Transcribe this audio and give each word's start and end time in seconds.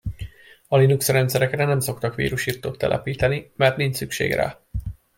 A 0.67 0.77
Linux 0.77 1.07
rendszerekre 1.07 1.65
nem 1.65 1.79
szoktak 1.79 2.15
vírusirtót 2.15 2.77
telepíteni, 2.77 3.51
mert 3.55 3.77
nincs 3.77 3.95
szükség 3.95 4.33
rá. 4.33 4.59